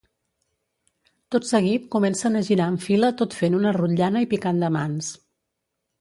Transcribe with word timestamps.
Tot 1.35 1.45
seguit 1.49 1.85
comencen 1.95 2.39
a 2.39 2.43
girar 2.49 2.69
en 2.73 2.79
fila 2.89 3.13
tot 3.23 3.39
fent 3.43 3.59
una 3.61 3.75
rotllana 3.81 4.25
i 4.27 4.31
picant 4.33 4.63
de 4.65 4.73
mans. 4.79 5.13